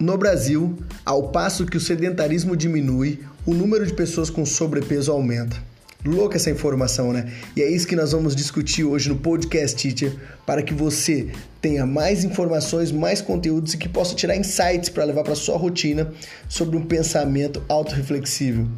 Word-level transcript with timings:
No 0.00 0.16
Brasil, 0.16 0.78
ao 1.04 1.30
passo 1.30 1.66
que 1.66 1.76
o 1.76 1.80
sedentarismo 1.80 2.56
diminui, 2.56 3.18
o 3.44 3.52
número 3.52 3.84
de 3.84 3.92
pessoas 3.92 4.30
com 4.30 4.46
sobrepeso 4.46 5.10
aumenta. 5.10 5.56
Louca 6.04 6.36
essa 6.36 6.52
informação, 6.52 7.12
né? 7.12 7.32
E 7.56 7.62
é 7.62 7.68
isso 7.68 7.84
que 7.84 7.96
nós 7.96 8.12
vamos 8.12 8.36
discutir 8.36 8.84
hoje 8.84 9.08
no 9.08 9.16
Podcast 9.16 9.76
Teacher 9.76 10.16
para 10.46 10.62
que 10.62 10.72
você 10.72 11.32
tenha 11.60 11.84
mais 11.84 12.22
informações, 12.22 12.92
mais 12.92 13.20
conteúdos 13.20 13.74
e 13.74 13.76
que 13.76 13.88
possa 13.88 14.14
tirar 14.14 14.36
insights 14.36 14.88
para 14.88 15.02
levar 15.02 15.24
para 15.24 15.34
sua 15.34 15.58
rotina 15.58 16.12
sobre 16.48 16.76
um 16.76 16.86
pensamento 16.86 17.60
autorreflexível. 17.68 18.68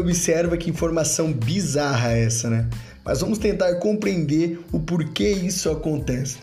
Observa 0.00 0.56
que 0.56 0.70
informação 0.70 1.30
bizarra 1.30 2.12
é 2.12 2.24
essa, 2.24 2.48
né? 2.48 2.66
Mas 3.04 3.20
vamos 3.20 3.36
tentar 3.36 3.74
compreender 3.74 4.58
o 4.72 4.80
porquê 4.80 5.28
isso 5.28 5.68
acontece. 5.68 6.38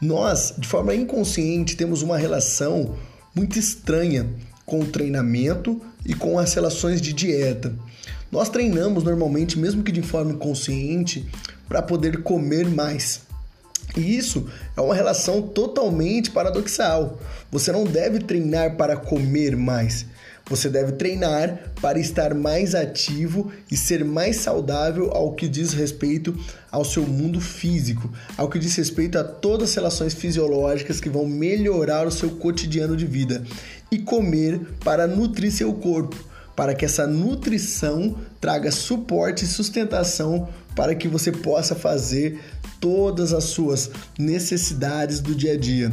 Nós, 0.00 0.54
de 0.56 0.66
forma 0.66 0.94
inconsciente, 0.94 1.76
temos 1.76 2.00
uma 2.00 2.16
relação 2.16 2.96
muito 3.36 3.58
estranha 3.58 4.26
com 4.64 4.80
o 4.80 4.86
treinamento 4.86 5.80
e 6.04 6.14
com 6.14 6.38
as 6.38 6.54
relações 6.54 7.02
de 7.02 7.12
dieta. 7.12 7.74
Nós 8.32 8.48
treinamos 8.48 9.04
normalmente, 9.04 9.58
mesmo 9.58 9.82
que 9.82 9.92
de 9.92 10.02
forma 10.02 10.32
inconsciente, 10.32 11.28
para 11.68 11.82
poder 11.82 12.22
comer 12.22 12.66
mais. 12.68 13.25
E 13.96 14.16
isso 14.16 14.46
é 14.76 14.80
uma 14.80 14.94
relação 14.94 15.40
totalmente 15.40 16.30
paradoxal. 16.30 17.18
Você 17.50 17.72
não 17.72 17.84
deve 17.84 18.18
treinar 18.18 18.76
para 18.76 18.96
comer 18.96 19.56
mais. 19.56 20.04
Você 20.48 20.68
deve 20.68 20.92
treinar 20.92 21.72
para 21.80 21.98
estar 21.98 22.32
mais 22.32 22.72
ativo 22.72 23.50
e 23.68 23.76
ser 23.76 24.04
mais 24.04 24.36
saudável 24.36 25.10
ao 25.10 25.32
que 25.32 25.48
diz 25.48 25.72
respeito 25.72 26.38
ao 26.70 26.84
seu 26.84 27.04
mundo 27.04 27.40
físico, 27.40 28.12
ao 28.36 28.48
que 28.48 28.58
diz 28.58 28.76
respeito 28.76 29.18
a 29.18 29.24
todas 29.24 29.70
as 29.70 29.74
relações 29.74 30.14
fisiológicas 30.14 31.00
que 31.00 31.08
vão 31.08 31.26
melhorar 31.26 32.06
o 32.06 32.12
seu 32.12 32.30
cotidiano 32.30 32.96
de 32.96 33.06
vida 33.06 33.42
e 33.90 33.98
comer 33.98 34.60
para 34.84 35.08
nutrir 35.08 35.50
seu 35.50 35.72
corpo, 35.74 36.16
para 36.56 36.74
que 36.74 36.86
essa 36.86 37.06
nutrição 37.06 38.16
traga 38.40 38.72
suporte 38.72 39.44
e 39.44 39.48
sustentação 39.48 40.48
para 40.74 40.94
que 40.94 41.06
você 41.06 41.30
possa 41.30 41.74
fazer 41.74 42.40
todas 42.80 43.32
as 43.32 43.44
suas 43.44 43.90
necessidades 44.18 45.20
do 45.20 45.34
dia 45.34 45.52
a 45.52 45.56
dia. 45.56 45.92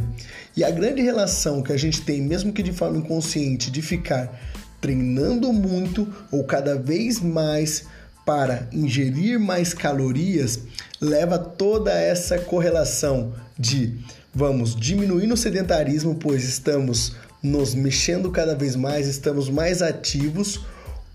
E 0.56 0.64
a 0.64 0.70
grande 0.70 1.02
relação 1.02 1.62
que 1.62 1.72
a 1.72 1.76
gente 1.76 2.02
tem, 2.02 2.22
mesmo 2.22 2.52
que 2.52 2.62
de 2.62 2.72
forma 2.72 2.98
inconsciente, 2.98 3.70
de 3.70 3.82
ficar 3.82 4.40
treinando 4.80 5.52
muito 5.52 6.12
ou 6.30 6.44
cada 6.44 6.76
vez 6.76 7.20
mais 7.20 7.84
para 8.24 8.68
ingerir 8.72 9.38
mais 9.38 9.74
calorias, 9.74 10.60
leva 11.00 11.38
toda 11.38 11.92
essa 11.92 12.38
correlação 12.38 13.34
de 13.58 13.98
vamos 14.34 14.74
diminuir 14.74 15.26
no 15.26 15.36
sedentarismo, 15.36 16.14
pois 16.14 16.44
estamos 16.44 17.14
nos 17.44 17.74
mexendo 17.74 18.30
cada 18.30 18.54
vez 18.54 18.74
mais, 18.74 19.06
estamos 19.06 19.50
mais 19.50 19.82
ativos, 19.82 20.60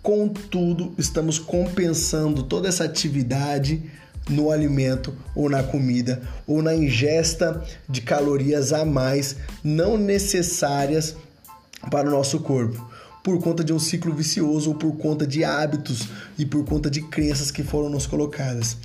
contudo, 0.04 0.94
estamos 0.96 1.40
compensando 1.40 2.44
toda 2.44 2.70
essa 2.70 2.84
atividade 2.84 3.82
no 4.30 4.52
alimento 4.52 5.12
ou 5.34 5.50
na 5.50 5.64
comida 5.64 6.22
ou 6.46 6.62
na 6.62 6.76
ingesta 6.76 7.64
de 7.90 8.02
calorias 8.02 8.72
a 8.72 8.86
mais 8.86 9.38
não 9.64 9.98
necessárias 9.98 11.16
para 11.90 12.08
o 12.08 12.12
nosso 12.12 12.40
corpo, 12.42 12.80
por 13.24 13.42
conta 13.42 13.64
de 13.64 13.74
um 13.74 13.80
ciclo 13.80 14.14
vicioso 14.14 14.70
ou 14.70 14.76
por 14.76 14.96
conta 14.98 15.26
de 15.26 15.44
hábitos 15.44 16.10
e 16.38 16.46
por 16.46 16.64
conta 16.64 16.92
de 16.92 17.02
crenças 17.02 17.50
que 17.50 17.64
foram 17.64 17.90
nos 17.90 18.06
colocadas. 18.06 18.78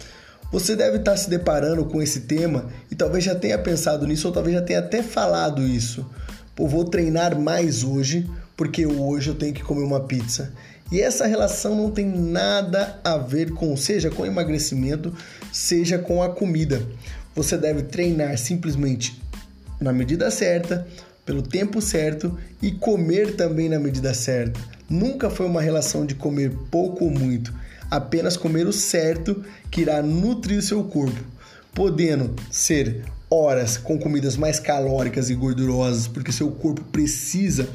Você 0.50 0.74
deve 0.74 0.96
estar 0.96 1.16
se 1.18 1.28
deparando 1.28 1.84
com 1.84 2.00
esse 2.00 2.20
tema 2.20 2.66
e 2.90 2.94
talvez 2.94 3.24
já 3.24 3.34
tenha 3.34 3.58
pensado 3.58 4.06
nisso 4.06 4.28
ou 4.28 4.32
talvez 4.32 4.56
já 4.56 4.62
tenha 4.62 4.78
até 4.78 5.02
falado 5.02 5.62
isso. 5.62 6.06
Pô, 6.54 6.68
vou 6.68 6.84
treinar 6.84 7.38
mais 7.38 7.82
hoje 7.82 8.30
porque 8.56 8.86
hoje 8.86 9.30
eu 9.30 9.34
tenho 9.34 9.52
que 9.52 9.62
comer 9.62 9.82
uma 9.82 10.00
pizza. 10.00 10.52
E 10.92 11.00
essa 11.00 11.26
relação 11.26 11.74
não 11.74 11.90
tem 11.90 12.06
nada 12.06 13.00
a 13.02 13.16
ver 13.16 13.50
com, 13.50 13.76
seja 13.76 14.10
com 14.10 14.24
emagrecimento, 14.24 15.12
seja 15.52 15.98
com 15.98 16.22
a 16.22 16.28
comida. 16.28 16.80
Você 17.34 17.56
deve 17.56 17.82
treinar 17.82 18.38
simplesmente 18.38 19.20
na 19.80 19.92
medida 19.92 20.30
certa, 20.30 20.86
pelo 21.26 21.42
tempo 21.42 21.80
certo 21.80 22.38
e 22.62 22.70
comer 22.70 23.34
também 23.34 23.68
na 23.68 23.78
medida 23.78 24.14
certa. 24.14 24.60
Nunca 24.88 25.28
foi 25.28 25.46
uma 25.46 25.60
relação 25.60 26.06
de 26.06 26.14
comer 26.14 26.52
pouco 26.70 27.06
ou 27.06 27.10
muito, 27.10 27.52
apenas 27.90 28.36
comer 28.36 28.66
o 28.66 28.72
certo 28.72 29.44
que 29.70 29.80
irá 29.80 30.00
nutrir 30.02 30.58
o 30.58 30.62
seu 30.62 30.84
corpo, 30.84 31.18
podendo 31.72 32.36
ser 32.50 33.02
horas 33.34 33.76
com 33.76 33.98
comidas 33.98 34.36
mais 34.36 34.60
calóricas 34.60 35.28
e 35.28 35.34
gordurosas, 35.34 36.06
porque 36.06 36.30
seu 36.30 36.50
corpo 36.50 36.82
precisa 36.84 37.68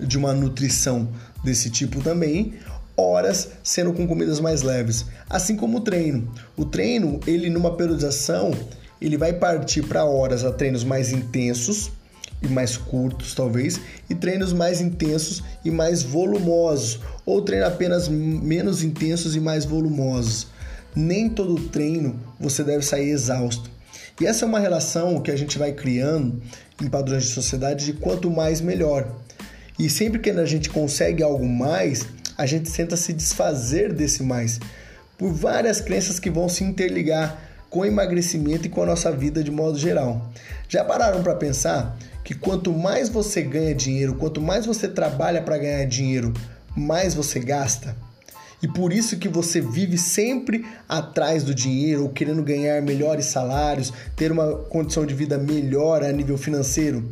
de 0.00 0.18
uma 0.18 0.32
nutrição 0.32 1.08
desse 1.44 1.70
tipo 1.70 2.02
também, 2.02 2.54
horas 2.96 3.50
sendo 3.62 3.92
com 3.92 4.06
comidas 4.06 4.40
mais 4.40 4.62
leves, 4.62 5.06
assim 5.30 5.56
como 5.56 5.78
o 5.78 5.80
treino. 5.80 6.32
O 6.56 6.64
treino, 6.64 7.20
ele 7.26 7.48
numa 7.48 7.76
periodização, 7.76 8.52
ele 9.00 9.16
vai 9.16 9.32
partir 9.32 9.82
para 9.82 10.04
horas 10.04 10.44
a 10.44 10.50
treinos 10.50 10.82
mais 10.82 11.12
intensos 11.12 11.92
e 12.42 12.48
mais 12.48 12.76
curtos, 12.76 13.34
talvez, 13.34 13.80
e 14.10 14.14
treinos 14.14 14.52
mais 14.52 14.80
intensos 14.80 15.44
e 15.64 15.70
mais 15.70 16.02
volumosos, 16.02 16.98
ou 17.24 17.40
treino 17.40 17.66
apenas 17.66 18.08
menos 18.08 18.82
intensos 18.82 19.36
e 19.36 19.40
mais 19.40 19.64
volumosos. 19.64 20.48
Nem 20.94 21.28
todo 21.28 21.68
treino 21.68 22.18
você 22.38 22.62
deve 22.62 22.84
sair 22.84 23.10
exausto. 23.10 23.70
E 24.20 24.26
essa 24.26 24.44
é 24.44 24.48
uma 24.48 24.60
relação 24.60 25.20
que 25.20 25.30
a 25.30 25.36
gente 25.36 25.58
vai 25.58 25.72
criando 25.72 26.40
em 26.80 26.88
padrões 26.88 27.24
de 27.24 27.30
sociedade 27.30 27.84
de 27.84 27.94
quanto 27.94 28.30
mais 28.30 28.60
melhor. 28.60 29.08
E 29.78 29.90
sempre 29.90 30.20
que 30.20 30.30
a 30.30 30.44
gente 30.44 30.70
consegue 30.70 31.22
algo 31.22 31.46
mais, 31.46 32.06
a 32.38 32.46
gente 32.46 32.70
tenta 32.70 32.96
se 32.96 33.12
desfazer 33.12 33.92
desse 33.92 34.22
mais 34.22 34.60
por 35.18 35.32
várias 35.32 35.80
crenças 35.80 36.20
que 36.20 36.30
vão 36.30 36.48
se 36.48 36.62
interligar 36.62 37.38
com 37.68 37.80
o 37.80 37.84
emagrecimento 37.84 38.66
e 38.66 38.70
com 38.70 38.82
a 38.82 38.86
nossa 38.86 39.10
vida 39.10 39.42
de 39.42 39.50
modo 39.50 39.76
geral. 39.76 40.30
Já 40.68 40.84
pararam 40.84 41.22
para 41.22 41.34
pensar 41.34 41.96
que 42.22 42.34
quanto 42.34 42.72
mais 42.72 43.08
você 43.08 43.42
ganha 43.42 43.74
dinheiro, 43.74 44.14
quanto 44.14 44.40
mais 44.40 44.64
você 44.64 44.86
trabalha 44.86 45.42
para 45.42 45.58
ganhar 45.58 45.84
dinheiro, 45.86 46.32
mais 46.76 47.14
você 47.14 47.40
gasta? 47.40 47.96
E 48.64 48.68
por 48.68 48.94
isso 48.94 49.18
que 49.18 49.28
você 49.28 49.60
vive 49.60 49.98
sempre 49.98 50.64
atrás 50.88 51.44
do 51.44 51.54
dinheiro 51.54 52.04
ou 52.04 52.08
querendo 52.08 52.42
ganhar 52.42 52.80
melhores 52.80 53.26
salários, 53.26 53.92
ter 54.16 54.32
uma 54.32 54.54
condição 54.56 55.04
de 55.04 55.12
vida 55.12 55.36
melhor 55.36 56.02
a 56.02 56.10
nível 56.10 56.38
financeiro 56.38 57.06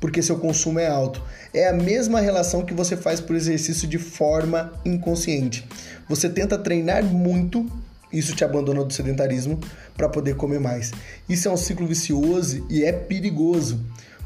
porque 0.00 0.22
seu 0.22 0.38
consumo 0.38 0.78
é 0.78 0.86
alto. 0.86 1.22
É 1.52 1.68
a 1.68 1.74
mesma 1.74 2.20
relação 2.20 2.64
que 2.64 2.72
você 2.72 2.96
faz 2.96 3.20
por 3.20 3.36
exercício 3.36 3.86
de 3.86 3.98
forma 3.98 4.72
inconsciente. 4.82 5.68
Você 6.08 6.26
tenta 6.26 6.56
treinar 6.56 7.04
muito, 7.04 7.66
isso 8.10 8.34
te 8.34 8.42
abandona 8.42 8.82
do 8.82 8.92
sedentarismo, 8.92 9.60
para 9.94 10.08
poder 10.08 10.36
comer 10.36 10.58
mais. 10.58 10.90
Isso 11.28 11.48
é 11.48 11.50
um 11.50 11.56
ciclo 11.56 11.86
vicioso 11.86 12.66
e 12.70 12.82
é 12.82 12.92
perigoso, 12.92 13.78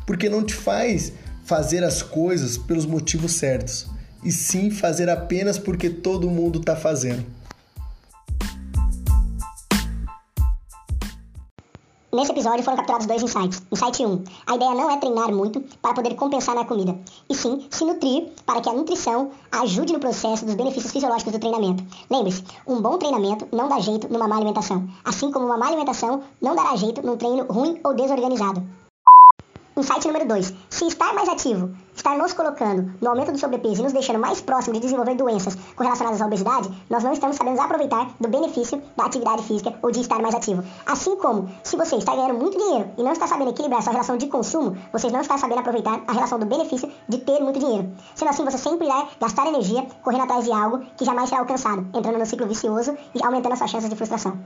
porque 0.07 0.29
não 0.29 0.45
te 0.45 0.55
faz 0.55 1.13
fazer 1.45 1.83
as 1.83 2.03
coisas 2.03 2.57
pelos 2.57 2.87
motivos 2.87 3.33
certos, 3.33 3.89
e 4.29 4.33
sim 4.33 4.71
fazer 4.71 5.09
apenas 5.09 5.57
porque 5.57 5.89
todo 5.89 6.29
mundo 6.29 6.59
está 6.59 6.77
fazendo. 6.77 7.25
Nesse 12.13 12.33
episódio 12.33 12.63
foram 12.63 12.77
capturados 12.77 13.07
dois 13.07 13.23
insights. 13.23 13.63
Insight 13.73 14.05
1. 14.05 14.25
A 14.47 14.57
ideia 14.57 14.75
não 14.75 14.91
é 14.91 14.99
treinar 14.99 15.33
muito 15.33 15.63
para 15.81 15.95
poder 15.95 16.15
compensar 16.15 16.55
na 16.55 16.67
comida, 16.67 16.99
e 17.31 17.35
sim 17.35 17.67
se 17.71 17.87
nutrir 17.87 18.29
para 18.45 18.61
que 18.61 18.69
a 18.69 18.73
nutrição 18.75 19.31
ajude 19.51 19.95
no 19.95 19.99
processo 19.99 20.45
dos 20.45 20.55
benefícios 20.55 20.93
fisiológicos 20.93 21.33
do 21.33 21.39
treinamento. 21.39 21.83
Lembre-se, 22.11 22.45
um 22.67 22.83
bom 22.83 22.99
treinamento 22.99 23.49
não 23.51 23.67
dá 23.67 23.81
jeito 23.81 24.13
numa 24.13 24.29
má 24.29 24.37
alimentação, 24.37 24.87
assim 25.07 25.33
como 25.33 25.47
uma 25.47 25.57
má 25.57 25.69
alimentação 25.69 26.23
não 26.43 26.55
dará 26.55 26.77
jeito 26.77 27.01
num 27.01 27.17
treino 27.17 27.45
ruim 27.45 27.81
ou 27.83 27.95
desorganizado. 27.95 28.63
Insight 29.79 30.09
número 30.09 30.27
2. 30.27 30.55
Se 30.69 30.87
estar 30.87 31.15
mais 31.15 31.29
ativo 31.29 31.71
estar 32.09 32.17
nos 32.17 32.33
colocando 32.33 32.91
no 33.01 33.11
aumento 33.11 33.33
do 33.33 33.39
sobrepeso 33.39 33.81
e 33.81 33.85
nos 33.85 33.93
deixando 33.93 34.19
mais 34.19 34.41
próximos 34.41 34.79
de 34.79 34.85
desenvolver 34.85 35.15
doenças 35.15 35.55
correlacionadas 35.77 36.23
à 36.23 36.27
obesidade, 36.27 36.71
nós 36.89 37.05
não 37.05 37.13
estamos 37.13 37.37
sabendo 37.37 37.61
aproveitar 37.61 38.11
do 38.19 38.29
benefício 38.29 38.83
da 38.97 39.05
atividade 39.05 39.43
física 39.43 39.75
ou 39.83 39.91
de 39.91 40.01
estar 40.01 40.21
mais 40.21 40.35
ativo. 40.35 40.65
Assim 40.87 41.17
como, 41.17 41.51
se 41.63 41.77
você 41.77 41.97
está 41.97 42.15
ganhando 42.15 42.39
muito 42.39 42.57
dinheiro 42.57 42.91
e 42.97 43.03
não 43.03 43.13
está 43.13 43.27
sabendo 43.27 43.51
equilibrar 43.51 43.83
sua 43.83 43.93
relação 43.93 44.17
de 44.17 44.27
consumo, 44.27 44.77
você 44.93 45.11
não 45.11 45.21
está 45.21 45.37
sabendo 45.37 45.61
aproveitar 45.61 46.03
a 46.07 46.13
relação 46.13 46.39
do 46.39 46.47
benefício 46.47 46.91
de 47.09 47.19
ter 47.19 47.41
muito 47.41 47.59
dinheiro. 47.59 47.93
Sendo 48.15 48.29
assim, 48.31 48.45
você 48.45 48.57
sempre 48.57 48.87
irá 48.87 49.07
gastar 49.21 49.47
energia 49.47 49.87
correndo 50.03 50.23
atrás 50.23 50.45
de 50.45 50.53
algo 50.53 50.81
que 50.97 51.05
jamais 51.05 51.29
será 51.29 51.43
alcançado, 51.43 51.87
entrando 51.95 52.19
no 52.19 52.27
ciclo 52.27 52.47
vicioso 52.47 52.97
e 53.15 53.23
aumentando 53.23 53.53
as 53.53 53.59
suas 53.59 53.71
chances 53.71 53.91
de 53.91 53.97
frustração. 53.97 54.39